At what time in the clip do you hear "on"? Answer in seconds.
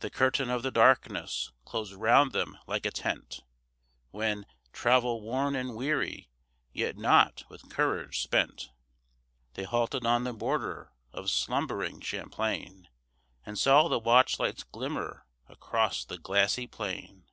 10.04-10.24